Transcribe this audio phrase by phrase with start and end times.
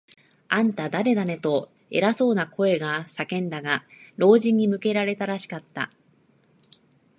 [0.49, 3.85] 「あんた、だれだね？」と、偉そうな声が叫んだが、
[4.17, 5.91] 老人に向けられたらしかった。